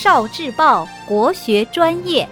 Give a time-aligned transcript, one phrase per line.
[0.00, 2.28] 少智报国学专业，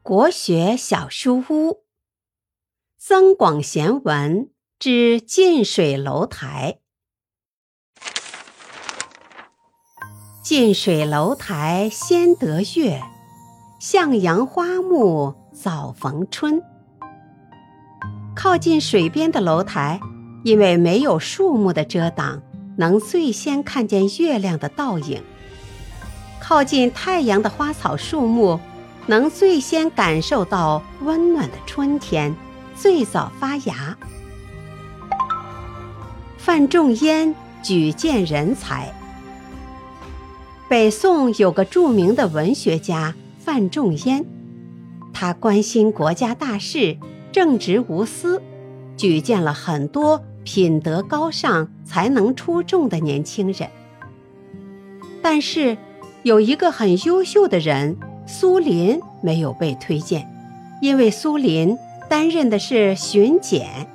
[0.00, 1.72] 国学小书屋
[2.96, 4.46] 《增广贤文》
[4.78, 6.78] 之近水楼台。
[10.44, 13.02] 近水楼台先得月，
[13.80, 16.62] 向阳花木早逢春。
[18.34, 20.00] 靠近水边的楼台，
[20.42, 22.42] 因为没有树木的遮挡，
[22.76, 25.20] 能最先看见月亮的倒影；
[26.40, 28.58] 靠近太阳的花草树木，
[29.06, 32.34] 能最先感受到温暖的春天，
[32.74, 33.96] 最早发芽。
[36.38, 38.92] 范仲淹举荐人才。
[40.68, 44.24] 北宋有个著名的文学家范仲淹，
[45.12, 46.96] 他关心国家大事，
[47.32, 48.42] 正直无私，
[48.96, 53.68] 举荐了很多品德高尚、才能出众的年轻人。
[55.22, 55.76] 但是
[56.22, 60.30] 有一个很优秀的人苏林没有被推荐，
[60.80, 61.76] 因为苏林
[62.08, 63.88] 担任的是巡检，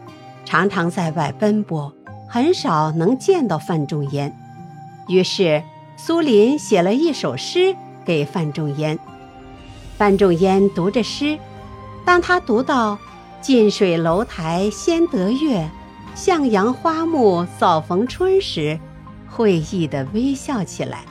[0.43, 1.93] 常常在外奔波，
[2.27, 4.35] 很少能见到范仲淹。
[5.07, 5.63] 于是。
[5.99, 8.99] 苏林写了一首诗给范仲淹，
[9.97, 11.39] 范仲淹读着诗，
[12.05, 12.99] 当他读到
[13.41, 15.69] “近水楼台先得月，
[16.15, 18.79] 向阳花木早逢春”时，
[19.29, 21.05] 会意地微笑起来。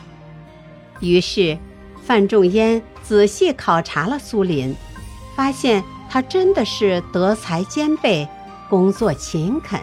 [1.01, 1.57] 于是，
[2.03, 4.75] 范仲淹仔细考察了苏林，
[5.35, 8.29] 发现他真的是德才兼备，
[8.69, 9.81] 工作勤恳。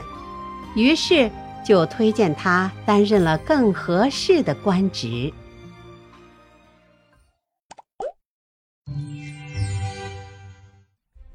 [0.76, 1.30] 于是。
[1.66, 5.32] 就推荐他担任了更合适的官职。